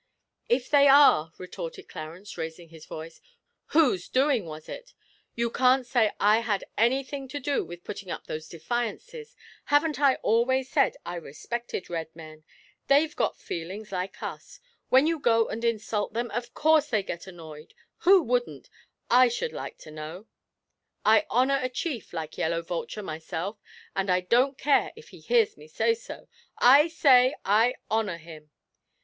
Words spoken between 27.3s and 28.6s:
I honour him!'